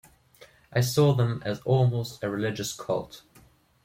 I 0.73 0.81
saw 0.81 1.13
them 1.13 1.43
as 1.45 1.61
almost 1.61 2.23
a 2.23 2.29
religious 2.31 2.73
cult. 2.73 3.21